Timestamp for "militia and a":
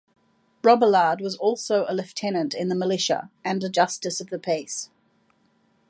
2.75-3.69